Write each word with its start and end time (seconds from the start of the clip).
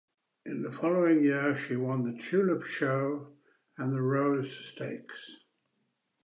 In 0.47 0.63
the 0.63 0.71
following 0.71 1.23
year 1.23 1.55
she 1.55 1.75
won 1.75 2.01
the 2.03 2.19
Tulip 2.19 2.63
Sho 2.63 3.37
and 3.77 3.93
the 3.93 4.01
Rose 4.01 4.49
Stakes. 4.73 5.41